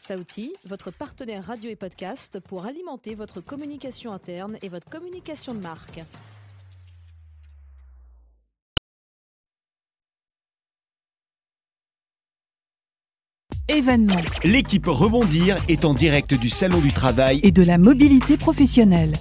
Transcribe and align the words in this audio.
Saouti, 0.00 0.54
votre 0.66 0.90
partenaire 0.90 1.44
radio 1.44 1.68
et 1.68 1.76
podcast 1.76 2.40
pour 2.40 2.64
alimenter 2.64 3.14
votre 3.14 3.42
communication 3.42 4.12
interne 4.12 4.56
et 4.62 4.70
votre 4.70 4.88
communication 4.88 5.52
de 5.54 5.60
marque. 5.60 6.00
Événement 13.68 14.22
L'équipe 14.42 14.86
Rebondir 14.86 15.58
est 15.68 15.84
en 15.84 15.92
direct 15.92 16.32
du 16.32 16.48
Salon 16.48 16.78
du 16.78 16.92
Travail 16.94 17.40
et 17.42 17.52
de 17.52 17.62
la 17.62 17.76
mobilité 17.76 18.38
professionnelle. 18.38 19.18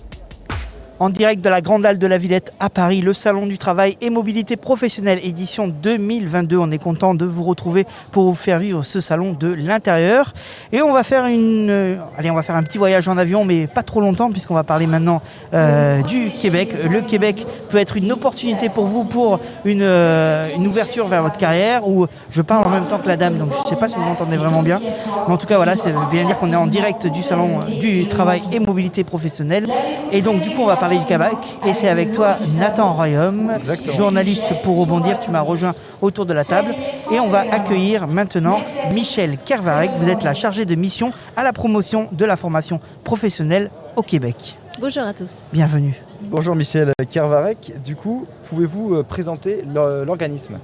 En 1.00 1.09
direct 1.09 1.41
de 1.41 1.47
la 1.47 1.61
Grande 1.61 1.86
Halle 1.86 1.97
de 1.97 2.07
la 2.07 2.18
Villette 2.18 2.52
à 2.59 2.70
Paris, 2.70 2.99
le 2.99 3.13
Salon 3.13 3.48
du 3.48 3.57
Travail 3.57 3.98
et 4.02 4.09
Mobilité 4.09 4.57
Professionnelle 4.57 5.21
édition 5.23 5.70
2022. 5.70 6.57
On 6.57 6.71
est 6.71 6.77
content 6.77 7.16
de 7.16 7.23
vous 7.23 7.43
retrouver 7.43 7.86
pour 8.11 8.25
vous 8.25 8.36
faire 8.36 8.59
vivre 8.59 8.84
ce 8.84 8.99
salon 8.99 9.31
de 9.31 9.48
l'intérieur. 9.48 10.34
Et 10.73 10.81
on 10.81 10.91
va 10.91 11.05
faire 11.05 11.25
une, 11.27 11.98
allez, 12.17 12.30
on 12.30 12.35
va 12.35 12.41
faire 12.41 12.58
un 12.58 12.63
petit 12.63 12.77
voyage 12.77 13.08
en 13.08 13.17
avion, 13.17 13.45
mais 13.45 13.66
pas 13.67 13.81
trop 13.81 14.02
longtemps, 14.02 14.30
puisqu'on 14.30 14.55
va 14.55 14.66
parler 14.66 14.88
maintenant 14.88 15.22
euh, 15.53 16.02
du 16.03 16.30
Québec. 16.31 16.73
Le 16.91 17.00
Québec 17.00 17.45
peut 17.70 17.78
être 17.78 17.98
une 17.98 18.12
opportunité 18.12 18.70
pour 18.70 18.86
vous 18.86 19.05
pour 19.05 19.40
une, 19.66 19.82
euh, 19.82 20.48
une 20.55 20.68
ouverture 20.68 21.08
vers 21.08 21.23
votre 21.23 21.38
carrière. 21.38 21.88
Ou 21.88 22.08
je 22.32 22.42
parle 22.42 22.68
en 22.68 22.70
même 22.70 22.86
temps 22.86 23.00
que 23.00 23.08
la 23.08 23.18
dame, 23.18 23.38
donc 23.38 23.52
je 23.52 23.64
ne 23.64 23.70
sais 23.70 23.76
pas 23.76 23.88
si 23.88 23.95
vous 23.95 24.04
m'entendez 24.04 24.38
vraiment 24.38 24.62
bien. 24.62 24.80
Mais 25.28 25.34
en 25.34 25.38
tout 25.38 25.48
cas, 25.48 25.58
voilà, 25.58 25.76
ça 25.76 25.92
veut 25.92 26.08
bien 26.12 26.26
dire 26.26 26.38
qu'on 26.38 26.52
est 26.52 26.58
en 26.58 26.68
direct 26.68 27.08
du 27.08 27.22
Salon 27.22 27.59
du 27.80 28.08
Travail 28.08 28.42
et 28.52 28.59
Mobilité 28.59 29.04
Professionnelle. 29.04 29.68
Et 30.12 30.22
donc, 30.22 30.42
du 30.42 30.50
coup, 30.52 30.64
on 30.64 30.68
va 30.68 30.76
parler 30.76 30.98
du 30.98 31.05
Québec. 31.05 31.38
Et 31.66 31.73
c'est 31.73 31.90
avec 31.90 32.12
toi, 32.12 32.38
Nathan 32.59 32.94
Royaume, 32.94 33.54
journaliste 33.95 34.62
pour 34.64 34.78
rebondir. 34.80 35.20
Tu 35.20 35.31
m'as 35.31 35.42
rejoint 35.42 35.73
autour 36.02 36.26
de 36.26 36.34
la 36.34 36.44
table. 36.44 36.73
Et 37.12 37.20
on 37.20 37.28
va 37.28 37.45
accueillir 37.52 38.08
maintenant 38.08 38.59
Michel 38.94 39.38
Kervarek. 39.45 39.92
Vous 39.95 40.09
êtes 40.09 40.23
la 40.23 40.34
chargée 40.34 40.66
de 40.66 40.76
mission 40.76 41.12
à 41.36 41.44
la 41.44 41.54
promotion 41.54 42.08
de 42.12 42.26
la 42.26 42.36
formation 42.36 42.80
professionnelle 43.04 43.70
au 43.95 44.02
Québec. 44.02 44.58
Bonjour 44.80 45.03
à 45.03 45.14
tous. 45.14 45.50
Bienvenue. 45.52 46.02
Bonjour 46.22 46.56
Michel 46.56 46.94
Kervarek. 47.09 47.81
Du 47.84 47.95
coup, 47.95 48.25
pouvez-vous 48.45 48.95
euh, 48.95 49.03
présenter 49.03 49.64
l'or- 49.64 50.06
l'organisme? 50.06 50.59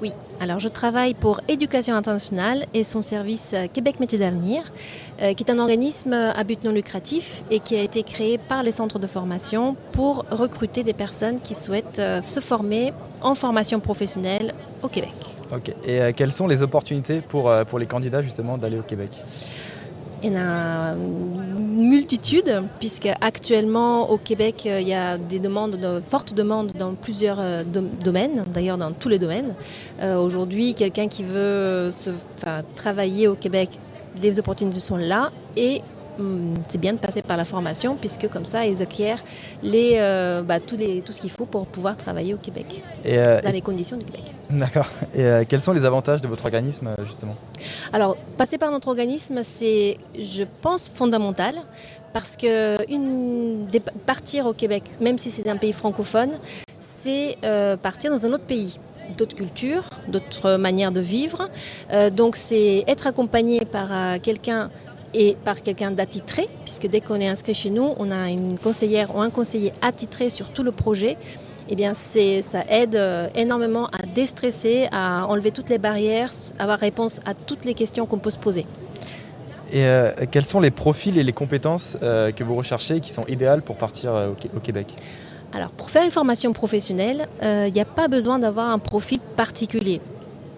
Oui, 0.00 0.12
alors 0.40 0.58
je 0.58 0.68
travaille 0.68 1.14
pour 1.14 1.40
Éducation 1.48 1.94
internationale 1.94 2.64
et 2.72 2.84
son 2.84 3.02
service 3.02 3.52
euh, 3.54 3.66
Québec 3.70 4.00
Métiers 4.00 4.18
d'Avenir, 4.18 4.62
euh, 5.20 5.34
qui 5.34 5.44
est 5.44 5.50
un 5.50 5.58
organisme 5.58 6.14
à 6.14 6.42
but 6.44 6.64
non 6.64 6.72
lucratif 6.72 7.42
et 7.50 7.60
qui 7.60 7.76
a 7.76 7.82
été 7.82 8.02
créé 8.02 8.38
par 8.38 8.62
les 8.62 8.72
centres 8.72 8.98
de 8.98 9.06
formation 9.06 9.76
pour 9.92 10.24
recruter 10.30 10.82
des 10.82 10.94
personnes 10.94 11.38
qui 11.38 11.54
souhaitent 11.54 11.98
euh, 11.98 12.20
se 12.26 12.40
former 12.40 12.94
en 13.20 13.34
formation 13.34 13.78
professionnelle 13.78 14.54
au 14.82 14.88
Québec. 14.88 15.14
Ok. 15.54 15.68
Et 15.86 16.00
euh, 16.00 16.12
quelles 16.16 16.32
sont 16.32 16.46
les 16.46 16.62
opportunités 16.62 17.20
pour, 17.20 17.52
pour 17.68 17.78
les 17.78 17.86
candidats 17.86 18.22
justement 18.22 18.56
d'aller 18.56 18.78
au 18.78 18.82
Québec? 18.82 19.10
Il 20.22 20.32
y 20.32 20.36
en 20.36 20.40
a 20.40 20.94
une 20.94 21.53
multitude, 21.74 22.62
puisque 22.78 23.08
actuellement 23.20 24.10
au 24.10 24.16
Québec, 24.18 24.64
euh, 24.66 24.80
il 24.80 24.88
y 24.88 24.94
a 24.94 25.18
des 25.18 25.38
demandes, 25.38 25.76
de 25.76 26.00
fortes 26.00 26.34
demandes 26.34 26.72
dans 26.78 26.94
plusieurs 26.94 27.38
euh, 27.40 27.62
dom- 27.64 27.90
domaines, 28.02 28.44
d'ailleurs 28.52 28.78
dans 28.78 28.92
tous 28.92 29.08
les 29.08 29.18
domaines. 29.18 29.54
Euh, 30.00 30.16
Aujourd'hui, 30.18 30.74
quelqu'un 30.74 31.08
qui 31.08 31.22
veut 31.24 31.90
travailler 32.76 33.28
au 33.28 33.34
Québec, 33.34 33.70
les 34.22 34.38
opportunités 34.38 34.80
sont 34.80 34.96
là 34.96 35.30
et 35.56 35.82
c'est 36.68 36.78
bien 36.78 36.92
de 36.92 36.98
passer 36.98 37.22
par 37.22 37.36
la 37.36 37.44
formation, 37.44 37.96
puisque 37.96 38.28
comme 38.28 38.44
ça, 38.44 38.64
ils 38.66 38.80
acquièrent 38.82 39.22
les, 39.62 39.94
euh, 39.96 40.42
bah, 40.42 40.60
tous 40.60 40.76
les, 40.76 41.00
tout 41.02 41.12
ce 41.12 41.20
qu'il 41.20 41.30
faut 41.30 41.46
pour 41.46 41.66
pouvoir 41.66 41.96
travailler 41.96 42.34
au 42.34 42.38
Québec, 42.38 42.82
et, 43.04 43.18
euh, 43.18 43.40
dans 43.42 43.50
et- 43.50 43.52
les 43.52 43.60
conditions 43.60 43.96
du 43.96 44.04
Québec. 44.04 44.24
D'accord. 44.50 44.88
Et 45.14 45.22
euh, 45.24 45.44
quels 45.48 45.62
sont 45.62 45.72
les 45.72 45.84
avantages 45.84 46.20
de 46.20 46.28
votre 46.28 46.44
organisme 46.44 46.94
justement? 47.04 47.36
Alors, 47.92 48.16
passer 48.36 48.58
par 48.58 48.70
notre 48.70 48.88
organisme, 48.88 49.40
c'est, 49.42 49.98
je 50.18 50.44
pense, 50.62 50.88
fondamental. 50.88 51.54
Parce 52.12 52.36
que 52.36 52.80
une, 52.92 53.66
partir 54.06 54.46
au 54.46 54.52
Québec, 54.52 54.84
même 55.00 55.18
si 55.18 55.32
c'est 55.32 55.48
un 55.48 55.56
pays 55.56 55.72
francophone, 55.72 56.30
c'est 56.78 57.36
partir 57.82 58.12
dans 58.12 58.24
un 58.24 58.32
autre 58.32 58.44
pays, 58.44 58.78
d'autres 59.18 59.34
cultures, 59.34 59.90
d'autres 60.06 60.56
manières 60.56 60.92
de 60.92 61.00
vivre. 61.00 61.48
Donc, 62.12 62.36
c'est 62.36 62.84
être 62.86 63.08
accompagné 63.08 63.64
par 63.64 64.20
quelqu'un 64.22 64.70
et 65.14 65.36
par 65.44 65.62
quelqu'un 65.62 65.92
d'attitré, 65.92 66.48
puisque 66.64 66.88
dès 66.88 67.00
qu'on 67.00 67.20
est 67.20 67.28
inscrit 67.28 67.54
chez 67.54 67.70
nous, 67.70 67.94
on 67.98 68.10
a 68.10 68.28
une 68.30 68.58
conseillère 68.58 69.14
ou 69.16 69.20
un 69.20 69.30
conseiller 69.30 69.72
attitré 69.80 70.28
sur 70.28 70.48
tout 70.50 70.62
le 70.62 70.72
projet. 70.72 71.16
Eh 71.70 71.76
bien, 71.76 71.94
ça 71.94 72.64
aide 72.68 72.94
euh, 72.94 73.28
énormément 73.34 73.86
à 73.86 74.04
déstresser, 74.14 74.86
à 74.92 75.26
enlever 75.28 75.50
toutes 75.50 75.70
les 75.70 75.78
barrières, 75.78 76.30
avoir 76.58 76.78
réponse 76.78 77.20
à 77.24 77.32
toutes 77.32 77.64
les 77.64 77.72
questions 77.72 78.04
qu'on 78.04 78.18
peut 78.18 78.30
se 78.30 78.38
poser. 78.38 78.66
Et 79.72 79.84
euh, 79.86 80.10
quels 80.30 80.44
sont 80.44 80.60
les 80.60 80.70
profils 80.70 81.16
et 81.16 81.22
les 81.22 81.32
compétences 81.32 81.96
euh, 82.02 82.32
que 82.32 82.44
vous 82.44 82.54
recherchez 82.54 83.00
qui 83.00 83.10
sont 83.10 83.24
idéales 83.28 83.62
pour 83.62 83.76
partir 83.76 84.14
euh, 84.14 84.30
au, 84.32 84.34
Qué- 84.34 84.50
au 84.54 84.60
Québec? 84.60 84.94
Alors, 85.54 85.70
pour 85.70 85.88
faire 85.88 86.04
une 86.04 86.10
formation 86.10 86.52
professionnelle, 86.52 87.28
il 87.40 87.72
n'y 87.72 87.80
a 87.80 87.84
pas 87.84 88.08
besoin 88.08 88.40
d'avoir 88.40 88.70
un 88.70 88.80
profil 88.80 89.20
particulier, 89.36 90.00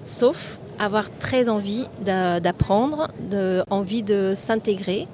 sauf 0.02 0.58
avoir 0.78 1.10
très 1.18 1.48
envie 1.48 1.86
d'a- 2.04 2.40
d'apprendre, 2.40 3.08
de, 3.30 3.62
envie 3.70 4.02
de 4.02 4.32
s'intégrer, 4.34 5.06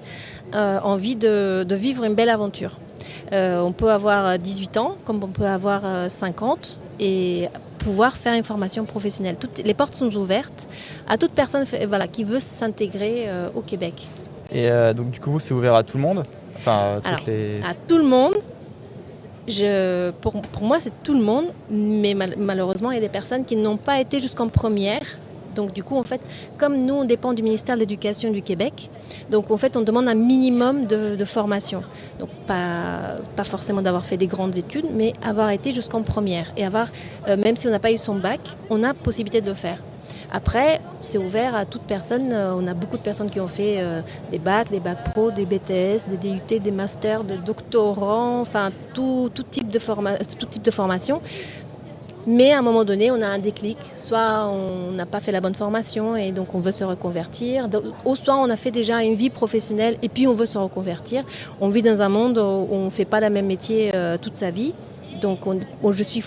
euh, 0.55 0.79
envie 0.83 1.17
de, 1.17 1.65
de 1.65 1.75
vivre 1.75 2.05
une 2.05 2.15
belle 2.15 2.31
aventure. 2.31 2.79
Euh, 3.33 3.61
on 3.61 3.73
peut 3.73 3.91
avoir 3.91 4.39
18 4.39 4.77
ans, 4.77 4.97
comme 5.05 5.23
on 5.23 5.29
peut 5.29 5.47
avoir 5.47 5.83
euh, 5.85 6.09
50, 6.09 6.79
et 7.01 7.49
pouvoir 7.79 8.17
faire 8.17 8.35
une 8.35 8.45
formation 8.45 8.85
professionnelle. 8.85 9.37
Toutes, 9.39 9.59
les 9.65 9.75
portes 9.75 9.95
sont 9.95 10.15
ouvertes 10.15 10.69
à 11.09 11.17
toute 11.17 11.33
personne 11.33 11.65
voilà, 11.89 12.07
qui 12.07 12.25
veut 12.25 12.41
s'intégrer 12.41 13.25
euh, 13.27 13.49
au 13.55 13.61
Québec. 13.61 14.09
Et 14.53 14.69
euh, 14.71 14.93
donc 14.93 15.11
du 15.11 15.19
coup, 15.21 15.41
c'est 15.41 15.55
ouvert 15.55 15.75
à 15.75 15.83
tout 15.83 15.97
le 15.97 16.03
monde? 16.03 16.23
Enfin, 16.59 16.93
à 16.93 16.97
toutes 16.97 17.07
Alors, 17.07 17.21
les... 17.27 17.57
à 17.63 17.75
tout 17.89 17.97
le 17.99 18.05
monde. 18.05 18.35
Je, 19.49 20.11
pour, 20.21 20.41
pour 20.41 20.63
moi, 20.63 20.79
c'est 20.79 20.93
tout 21.03 21.15
le 21.15 21.23
monde, 21.23 21.47
mais 21.69 22.15
mal- 22.15 22.37
malheureusement, 22.39 22.93
il 22.93 22.95
y 22.95 22.99
a 22.99 23.01
des 23.01 23.09
personnes 23.09 23.45
qui 23.45 23.57
n'ont 23.57 23.77
pas 23.77 24.01
été 24.01 24.21
jusqu'en 24.21 24.47
première. 24.49 25.03
Donc, 25.55 25.73
du 25.73 25.83
coup, 25.83 25.97
en 25.97 26.03
fait, 26.03 26.21
comme 26.59 26.77
nous, 26.77 26.95
on 26.95 27.05
dépend 27.05 27.33
du 27.33 27.43
ministère 27.43 27.75
de 27.77 27.81
l'Éducation 27.81 28.31
du 28.31 28.43
Québec, 28.43 28.91
donc 29.31 29.51
en 29.51 29.57
fait, 29.57 29.77
on 29.77 29.83
demande 29.83 30.09
un 30.09 30.15
minimum 30.15 30.87
de, 30.87 31.25
formation. 31.25 31.83
Donc, 32.19 32.31
pas, 32.47 33.17
pas 33.37 33.45
forcément 33.45 33.81
d'avoir 33.81 34.05
fait 34.05 34.17
des 34.17 34.27
grandes 34.27 34.57
études, 34.57 34.87
mais 34.93 35.13
avoir 35.25 35.51
été 35.51 35.73
jusqu'en 35.73 36.03
première. 36.03 36.53
Et 36.57 36.65
avoir, 36.65 36.89
euh, 37.29 37.37
même 37.37 37.57
si 37.57 37.69
on 37.69 37.71
n'a 37.71 37.79
pas 37.79 37.93
eu 37.93 37.99
son 37.99 38.17
bac, 38.17 38.41
on 38.71 38.83
a 38.83 38.93
possibilité 38.93 39.41
de 39.41 39.47
le 39.47 39.55
faire. 39.55 39.79
Après, 40.35 40.81
c'est 41.03 41.19
ouvert 41.19 41.55
à 41.55 41.67
toute 41.67 41.83
personne. 41.83 42.31
Euh, 42.33 42.55
On 42.57 42.67
a 42.67 42.73
beaucoup 42.73 42.97
de 42.97 43.03
personnes 43.03 43.29
qui 43.29 43.39
ont 43.39 43.49
fait 43.49 43.77
euh, 43.79 44.01
des 44.31 44.39
bacs, 44.39 44.71
des 44.71 44.81
bacs 44.81 45.05
pro, 45.05 45.31
des 45.31 45.45
BTS, 45.45 46.09
des 46.09 46.17
DUT, 46.17 46.59
des 46.59 46.71
masters, 46.71 47.23
des 47.23 47.37
doctorants, 47.37 48.41
enfin 48.41 48.71
tout, 48.95 49.31
tout, 49.35 49.43
type 49.43 49.69
de 49.69 49.79
tout 49.79 50.47
type 50.47 50.63
de 50.63 50.71
formation. 50.71 51.21
Mais 52.27 52.53
à 52.53 52.59
un 52.59 52.63
moment 52.63 52.85
donné, 52.85 53.11
on 53.11 53.21
a 53.21 53.27
un 53.27 53.39
déclic. 53.39 53.79
Soit 53.97 54.49
on 54.49 54.93
n'a 54.93 55.07
pas 55.07 55.21
fait 55.21 55.33
la 55.33 55.41
bonne 55.41 55.55
formation 55.55 56.15
et 56.17 56.31
donc 56.31 56.55
on 56.55 56.61
veut 56.61 56.71
se 56.71 56.85
reconvertir, 56.85 57.69
ou 58.05 58.15
soit 58.17 58.37
on 58.37 58.49
a 58.51 58.57
fait 58.57 58.71
déjà 58.71 59.03
une 59.03 59.15
vie 59.15 59.31
professionnelle 59.31 59.97
et 60.03 60.09
puis 60.09 60.27
on 60.29 60.33
veut 60.35 60.47
se 60.47 60.59
reconvertir. 60.59 61.25
On 61.61 61.69
vit 61.69 61.83
dans 61.83 62.01
un 62.01 62.09
monde 62.09 62.39
où 62.39 62.69
on 62.71 62.85
ne 62.85 62.91
fait 62.91 63.05
pas 63.05 63.21
le 63.21 63.29
même 63.31 63.47
métier 63.47 63.91
euh, 63.95 64.19
toute 64.19 64.37
sa 64.37 64.51
vie. 64.51 64.73
Donc 65.21 65.47
on- 65.47 65.59
on- 65.83 65.93
je 65.93 66.03
suis 66.03 66.23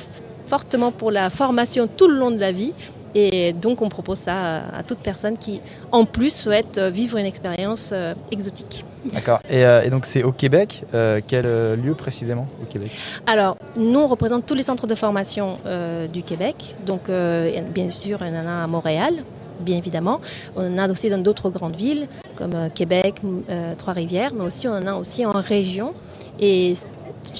fortement 0.48 0.92
pour 0.92 1.12
la 1.12 1.30
formation 1.30 1.88
tout 1.88 2.08
le 2.08 2.18
long 2.18 2.32
de 2.32 2.40
la 2.40 2.52
vie. 2.52 2.74
Et 3.16 3.53
donc 3.53 3.81
on 3.81 3.88
propose 3.88 4.20
ça 4.20 4.58
à, 4.78 4.84
toute 4.84 5.00
personne 5.00 5.38
qui, 5.38 5.62
en 5.92 6.03
plus, 6.03 6.36
souhaite 6.36 6.78
euh, 6.78 6.90
vivre 6.90 7.18
une 7.18 7.26
expérience 7.26 7.92
euh, 7.94 8.14
exotique. 8.30 8.84
D'accord. 9.06 9.40
Et, 9.50 9.66
euh, 9.66 9.84
et 9.84 9.90
donc 9.90 10.06
c'est 10.06 10.24
au 10.24 10.34
Québec 10.34 10.84
Euh, 10.94 11.22
Quel 11.26 11.46
lieu 11.80 11.94
précisément 11.96 12.48
au 12.62 12.66
Québec? 12.66 12.92
Alors, 13.26 13.58
nous, 13.78 14.00
on 14.00 14.08
représente 14.08 14.46
tous 14.46 14.53
les 14.53 14.64
centres 14.64 14.88
de 14.88 14.96
formation 14.96 15.58
du 16.12 16.24
Québec. 16.24 16.76
Donc, 16.86 17.09
bien 17.09 17.90
sûr, 17.90 18.20
il 18.22 18.34
y 18.34 18.38
en 18.38 18.48
a 18.48 18.64
à 18.64 18.68
Montréal, 18.68 19.14
bien 19.59 19.78
évidemment. 19.78 20.20
On 20.56 20.74
en 20.74 20.78
a 20.78 20.90
aussi 20.90 21.09
dans 21.09 21.18
d'autres 21.18 21.50
grandes 21.50 21.76
villes, 21.76 22.08
comme 22.35 22.70
Québec, 22.73 23.16
Trois-Rivières, 23.78 24.34
mais 24.34 24.44
aussi 24.44 24.67
on 24.67 24.73
en 24.73 24.88
a 24.88 24.96
aussi 24.96 25.26
en 25.26 25.34
région. 25.34 25.94
Et 26.40 26.73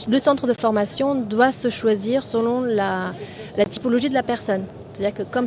le 0.08 0.20
centre 0.20 0.48
de 0.48 0.54
formation 0.54 1.16
doit 1.16 1.52
se 1.52 1.70
choisir 1.70 2.24
selon 2.24 2.62
la, 2.62 3.14
la 3.58 3.66
typologie 3.66 4.10
de 4.10 4.14
la 4.14 4.24
personne. 4.24 4.64
C'est-à-dire 4.96 5.26
que 5.26 5.30
comme 5.30 5.46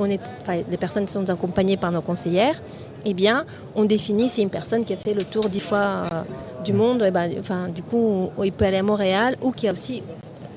on 0.00 0.04
les 0.04 0.76
personnes 0.78 1.08
sont 1.08 1.28
accompagnées 1.30 1.76
par 1.76 1.92
nos 1.92 2.02
conseillères, 2.02 2.60
eh 3.04 3.14
bien, 3.14 3.44
on 3.74 3.84
définit 3.84 4.28
si 4.28 4.42
une 4.42 4.50
personne 4.50 4.84
qui 4.84 4.92
a 4.92 4.96
fait 4.96 5.14
le 5.14 5.24
tour 5.24 5.48
dix 5.48 5.60
fois 5.60 5.78
euh, 6.12 6.22
du 6.64 6.72
monde, 6.72 7.02
eh 7.06 7.10
ben, 7.10 7.28
du 7.74 7.82
coup, 7.82 8.30
il 8.44 8.52
peut 8.52 8.64
aller 8.64 8.76
à 8.76 8.82
Montréal 8.82 9.36
ou 9.42 9.50
qui 9.50 9.66
a 9.66 9.72
aussi 9.72 10.02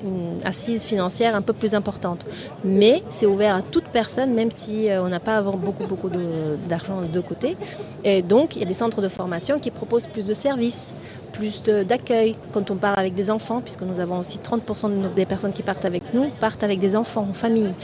une 0.04 0.38
assise 0.44 0.84
financière 0.84 1.34
un 1.34 1.40
peu 1.42 1.52
plus 1.52 1.74
importante. 1.74 2.26
Mais 2.64 3.02
c'est 3.08 3.26
ouvert 3.26 3.56
à 3.56 3.62
toute 3.62 3.84
personne, 3.84 4.34
même 4.34 4.50
si 4.50 4.90
euh, 4.90 5.02
on 5.02 5.08
n'a 5.08 5.20
pas 5.20 5.36
avoir 5.38 5.56
beaucoup, 5.56 5.86
beaucoup 5.86 6.08
de- 6.08 6.56
d'argent 6.68 7.00
de, 7.10 7.20
côté. 7.20 7.56
Et 8.04 8.22
donc, 8.22 8.56
il 8.56 8.60
y 8.60 8.62
a 8.62 8.66
des 8.66 8.74
centres 8.74 9.00
de 9.00 9.08
formation 9.08 9.58
qui 9.58 9.70
proposent 9.70 10.06
plus 10.06 10.26
de 10.26 10.34
services, 10.34 10.94
plus 11.36 11.62
d'accueil 11.62 12.34
quand 12.52 12.70
on 12.70 12.76
part 12.76 12.98
avec 12.98 13.14
des 13.14 13.30
enfants, 13.30 13.60
puisque 13.60 13.82
nous 13.82 14.00
avons 14.00 14.18
aussi 14.20 14.38
30% 14.38 14.88
de 14.88 14.96
nos- 14.96 15.08
des 15.10 15.26
personnes 15.26 15.52
qui 15.52 15.62
partent 15.62 15.84
avec 15.84 16.14
nous 16.14 16.26
partent 16.40 16.62
avec 16.64 16.78
des 16.78 16.96
enfants 16.96 17.26
en 17.30 17.34
famille. 17.34 17.74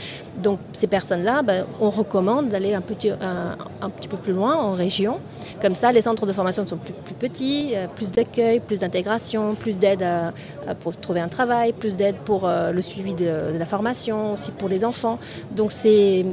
Donc 0.43 0.59
ces 0.73 0.87
personnes-là, 0.87 1.43
ben, 1.43 1.67
on 1.81 1.91
recommande 1.91 2.49
d'aller 2.49 2.73
un 2.75 2.81
petit, 2.81 3.11
un, 3.11 3.57
un 3.87 3.91
petit 3.91 4.09
peu 4.09 4.17
plus 4.17 4.33
loin 4.33 4.55
en 4.57 4.73
région. 4.73 5.19
Comme 5.61 5.75
ça, 5.75 5.93
les 5.93 6.01
centres 6.01 6.27
de 6.27 6.33
formation 6.33 6.67
sont 6.67 6.79
plus, 6.79 6.95
petits, 7.25 7.73
euh, 7.75 7.87
plus 7.95 8.11
d'accueil, 8.13 8.61
plus 8.61 8.81
d'intégration, 8.81 9.55
plus 9.55 9.79
d'aide 9.79 10.05
pour 10.81 10.97
trouver 10.97 11.21
un 11.21 11.29
travail, 11.29 11.73
plus 11.73 11.97
d'aide 11.97 12.17
pour 12.25 12.47
euh, 12.47 12.73
le 12.73 12.81
suivi 12.83 13.15
de, 13.15 13.53
de 13.55 13.59
la 13.59 13.67
formation, 13.67 14.33
aussi 14.35 14.51
pour 14.53 14.69
les 14.69 14.85
enfants. 14.85 15.19
Donc 15.55 15.73
c'est 15.73 16.25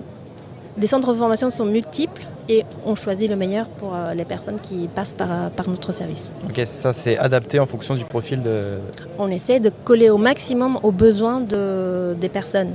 les 0.80 0.88
centres 0.88 1.12
de 1.14 1.18
formation 1.18 1.50
sont 1.50 1.66
multiples 1.66 2.22
et 2.48 2.64
on 2.86 2.96
choisit 2.96 3.30
le 3.30 3.36
meilleur 3.36 3.68
pour 3.68 3.94
euh, 3.94 4.14
les 4.14 4.26
personnes 4.26 4.60
qui 4.60 4.88
passent 4.88 5.14
par, 5.14 5.31
euh, 5.31 5.50
par 5.56 5.68
notre 5.70 5.92
service. 5.92 6.34
Ok, 6.48 6.62
ça 6.66 6.94
c'est 6.94 7.18
adapté 7.18 7.60
en 7.60 7.66
fonction 7.66 7.96
du 7.96 8.06
profil 8.06 8.42
de. 8.42 8.80
On 9.20 9.30
essaie 9.30 9.60
de 9.60 9.72
coller 9.84 10.10
au 10.10 10.18
maximum 10.18 10.80
aux 10.81 10.92
besoins 10.92 11.42
de, 11.42 12.16
des 12.20 12.30
personnes. 12.30 12.74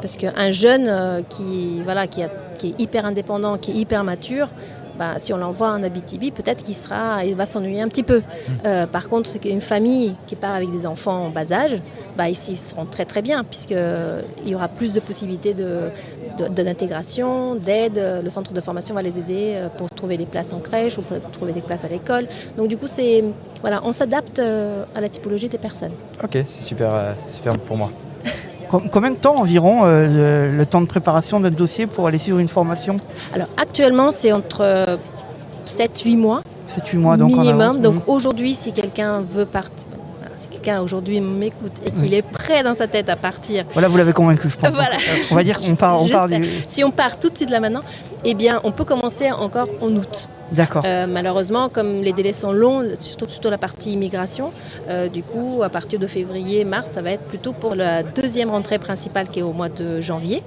Parce 0.00 0.16
qu'un 0.16 0.50
jeune 0.50 0.86
euh, 0.88 1.22
qui, 1.28 1.80
voilà, 1.84 2.06
qui, 2.06 2.22
a- 2.22 2.30
qui 2.58 2.68
est 2.68 2.80
hyper 2.80 3.04
indépendant, 3.04 3.58
qui 3.58 3.72
est 3.72 3.74
hyper 3.74 4.04
mature, 4.04 4.48
bah, 4.98 5.14
si 5.18 5.32
on 5.32 5.36
l'envoie 5.36 5.70
en 5.70 5.82
Abitibi, 5.82 6.30
peut-être 6.30 6.62
qu'il 6.62 6.74
sera, 6.74 7.24
il 7.24 7.34
va 7.34 7.46
s'ennuyer 7.46 7.82
un 7.82 7.88
petit 7.88 8.02
peu. 8.02 8.22
Euh, 8.64 8.86
par 8.86 9.08
contre, 9.08 9.28
c'est 9.28 9.38
qu'une 9.38 9.60
famille 9.60 10.14
qui 10.26 10.36
part 10.36 10.54
avec 10.54 10.70
des 10.70 10.86
enfants 10.86 11.26
en 11.26 11.30
bas 11.30 11.52
âge, 11.52 11.76
bah, 12.16 12.28
ici 12.28 12.52
ils 12.52 12.56
seront 12.56 12.86
très 12.86 13.04
très 13.04 13.22
bien, 13.22 13.44
puisqu'il 13.44 14.48
y 14.48 14.54
aura 14.54 14.68
plus 14.68 14.94
de 14.94 15.00
possibilités 15.00 15.54
de, 15.54 15.90
de- 16.38 16.48
de- 16.48 16.62
d'intégration, 16.62 17.54
d'aide. 17.56 18.00
Le 18.24 18.30
centre 18.30 18.52
de 18.52 18.60
formation 18.60 18.94
va 18.94 19.02
les 19.02 19.18
aider 19.18 19.52
euh, 19.54 19.68
pour 19.68 19.88
trouver 19.90 20.16
des 20.16 20.26
places 20.26 20.52
en 20.52 20.58
crèche 20.60 20.98
ou 20.98 21.02
pour 21.02 21.18
trouver 21.30 21.52
des 21.52 21.60
places 21.60 21.84
à 21.84 21.88
l'école. 21.88 22.26
Donc 22.56 22.68
du 22.68 22.76
coup, 22.76 22.86
c'est, 22.86 23.22
voilà, 23.60 23.80
on 23.84 23.92
s'adapte 23.92 24.38
euh, 24.38 24.84
à 24.94 25.00
la 25.00 25.08
typologie 25.08 25.48
des 25.48 25.58
personnes. 25.58 25.92
Ok, 26.22 26.38
c'est 26.48 26.62
super, 26.62 26.94
euh, 26.94 27.12
super 27.30 27.58
pour 27.58 27.76
moi. 27.76 27.90
Com- 28.68 28.88
Combien 28.90 29.10
de 29.10 29.16
temps 29.16 29.36
environ 29.36 29.84
euh, 29.84 30.48
le, 30.50 30.56
le 30.56 30.66
temps 30.66 30.80
de 30.80 30.86
préparation 30.86 31.38
d'un 31.40 31.50
dossier 31.50 31.86
pour 31.86 32.06
aller 32.06 32.18
suivre 32.18 32.38
une 32.38 32.48
formation? 32.48 32.96
Alors 33.34 33.48
actuellement, 33.56 34.10
c'est 34.10 34.32
entre 34.32 34.98
7-8 35.66 36.16
mois 36.16 36.42
7-8 36.68 36.96
mois 36.98 37.16
donc 37.16 37.30
minimum. 37.32 37.80
Donc 37.80 37.94
Mhm. 37.94 38.00
aujourd'hui, 38.08 38.54
si 38.54 38.72
quelqu'un 38.72 39.20
veut 39.20 39.44
si 39.46 39.86
quelqu'un 40.66 40.82
aujourd'hui 40.82 41.20
m'écoute 41.20 41.72
et 41.84 41.90
qu'il 41.90 42.12
est 42.14 42.22
prêt 42.22 42.62
dans 42.62 42.74
sa 42.74 42.86
tête 42.86 43.08
à 43.08 43.16
partir, 43.16 43.64
Voilà, 43.72 43.88
vous 43.88 43.96
l'avez 43.96 44.12
convaincu, 44.12 44.48
je 44.48 44.56
pense. 44.56 44.70
Voilà. 44.70 44.96
On 45.30 45.34
va 45.34 45.44
dire 45.44 45.60
qu'on 45.60 45.76
part, 45.76 46.02
on 46.02 46.08
part 46.08 46.28
du... 46.28 46.44
si 46.68 46.82
on 46.84 46.90
part 46.90 47.18
tout 47.18 47.28
de 47.28 47.36
suite 47.36 47.50
là 47.50 47.60
maintenant, 47.60 47.80
eh 48.24 48.34
bien, 48.34 48.60
on 48.64 48.72
peut 48.72 48.84
commencer 48.84 49.30
encore 49.30 49.68
en 49.80 49.90
août. 49.92 50.28
D'accord. 50.52 50.82
Euh, 50.86 51.06
malheureusement, 51.08 51.68
comme 51.68 52.02
les 52.02 52.12
délais 52.12 52.32
sont 52.32 52.52
longs, 52.52 52.82
surtout, 53.00 53.28
surtout 53.28 53.50
la 53.50 53.58
partie 53.58 53.92
immigration, 53.92 54.52
euh, 54.88 55.08
du 55.08 55.22
coup, 55.22 55.62
à 55.64 55.68
partir 55.68 55.98
de 55.98 56.06
février, 56.06 56.64
mars, 56.64 56.90
ça 56.92 57.02
va 57.02 57.10
être 57.12 57.24
plutôt 57.24 57.52
pour 57.52 57.74
la 57.74 58.02
deuxième 58.02 58.50
rentrée 58.50 58.78
principale 58.78 59.28
qui 59.28 59.40
est 59.40 59.42
au 59.42 59.52
mois 59.52 59.68
de 59.68 60.00
janvier. 60.00 60.42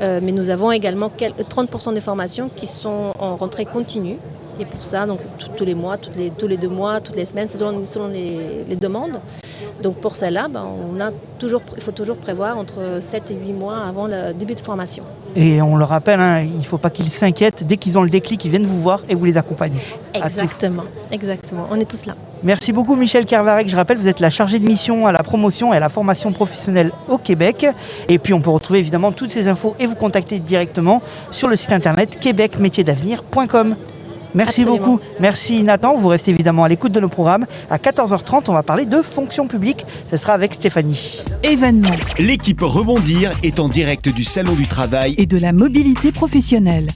Euh, 0.00 0.20
mais 0.22 0.30
nous 0.32 0.50
avons 0.50 0.70
également 0.70 1.10
quel- 1.16 1.32
30% 1.32 1.92
des 1.94 2.00
formations 2.00 2.48
qui 2.54 2.66
sont 2.68 3.12
en 3.18 3.34
rentrée 3.36 3.64
continue. 3.64 4.16
Et 4.60 4.64
pour 4.64 4.82
ça, 4.82 5.06
donc 5.06 5.20
tous 5.56 5.64
les 5.64 5.74
mois, 5.74 5.98
toutes 5.98 6.16
les, 6.16 6.30
tous 6.30 6.48
les 6.48 6.56
deux 6.56 6.68
mois, 6.68 7.00
toutes 7.00 7.14
les 7.14 7.26
semaines, 7.26 7.46
selon, 7.48 7.86
selon 7.86 8.08
les, 8.08 8.64
les 8.68 8.74
demandes. 8.76 9.20
Donc 9.82 9.96
pour 9.96 10.16
celle-là, 10.16 10.48
ben, 10.48 10.66
on 10.66 11.00
a 11.00 11.10
toujours, 11.38 11.62
il 11.76 11.82
faut 11.82 11.92
toujours 11.92 12.16
prévoir 12.16 12.58
entre 12.58 12.98
7 13.00 13.30
et 13.30 13.34
8 13.34 13.52
mois 13.52 13.78
avant 13.78 14.06
le 14.06 14.32
début 14.34 14.54
de 14.54 14.60
formation. 14.60 15.04
Et 15.36 15.62
on 15.62 15.76
le 15.76 15.84
rappelle, 15.84 16.20
hein, 16.20 16.40
il 16.42 16.58
ne 16.58 16.64
faut 16.64 16.78
pas 16.78 16.90
qu'ils 16.90 17.10
s'inquiètent. 17.10 17.64
Dès 17.64 17.76
qu'ils 17.76 17.98
ont 17.98 18.02
le 18.02 18.10
déclic, 18.10 18.44
ils 18.44 18.50
viennent 18.50 18.66
vous 18.66 18.80
voir 18.80 19.02
et 19.08 19.14
vous 19.14 19.24
les 19.24 19.36
accompagnez. 19.36 19.80
Exactement, 20.14 20.84
exactement. 21.12 21.68
On 21.70 21.78
est 21.78 21.88
tous 21.88 22.06
là. 22.06 22.14
Merci 22.42 22.72
beaucoup 22.72 22.94
Michel 22.94 23.26
Carvarec. 23.26 23.68
Je 23.68 23.76
rappelle, 23.76 23.98
vous 23.98 24.08
êtes 24.08 24.20
la 24.20 24.30
chargée 24.30 24.58
de 24.60 24.66
mission 24.66 25.06
à 25.06 25.12
la 25.12 25.22
promotion 25.22 25.74
et 25.74 25.76
à 25.76 25.80
la 25.80 25.88
formation 25.88 26.32
professionnelle 26.32 26.92
au 27.08 27.18
Québec. 27.18 27.66
Et 28.08 28.18
puis 28.18 28.32
on 28.32 28.40
peut 28.40 28.50
retrouver 28.50 28.78
évidemment 28.78 29.12
toutes 29.12 29.32
ces 29.32 29.48
infos 29.48 29.74
et 29.80 29.86
vous 29.86 29.96
contacter 29.96 30.38
directement 30.38 31.02
sur 31.32 31.48
le 31.48 31.56
site 31.56 31.72
internet 31.72 32.18
québecmétiersdavenir.com. 32.20 33.76
Merci 34.34 34.62
Absolument. 34.62 34.86
beaucoup. 34.86 35.00
Merci 35.20 35.62
Nathan. 35.62 35.94
Vous 35.94 36.08
restez 36.08 36.30
évidemment 36.30 36.64
à 36.64 36.68
l'écoute 36.68 36.92
de 36.92 37.00
nos 37.00 37.08
programmes. 37.08 37.46
À 37.70 37.78
14h30, 37.78 38.44
on 38.48 38.52
va 38.52 38.62
parler 38.62 38.86
de 38.86 39.02
fonction 39.02 39.46
publique. 39.46 39.84
Ce 40.10 40.16
sera 40.16 40.34
avec 40.34 40.54
Stéphanie. 40.54 41.22
Événements 41.42 41.90
L'équipe 42.18 42.60
Rebondir 42.60 43.32
est 43.42 43.60
en 43.60 43.68
direct 43.68 44.08
du 44.08 44.24
Salon 44.24 44.54
du 44.54 44.66
Travail 44.66 45.14
et 45.18 45.26
de 45.26 45.38
la 45.38 45.52
mobilité 45.52 46.12
professionnelle. 46.12 46.90